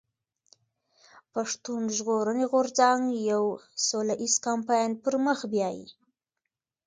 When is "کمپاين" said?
4.45-4.91